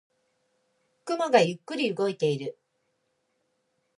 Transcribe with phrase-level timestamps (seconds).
[1.05, 2.57] 雲がゆっくり動いている。